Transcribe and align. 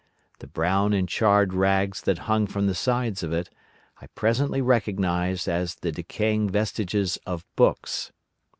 The 0.39 0.47
brown 0.47 0.93
and 0.93 1.07
charred 1.07 1.53
rags 1.53 2.01
that 2.01 2.17
hung 2.25 2.47
from 2.47 2.65
the 2.65 2.73
sides 2.73 3.21
of 3.21 3.31
it, 3.33 3.51
I 4.01 4.07
presently 4.15 4.59
recognised 4.59 5.47
as 5.47 5.75
the 5.75 5.91
decaying 5.91 6.49
vestiges 6.49 7.19
of 7.27 7.45
books. 7.55 8.11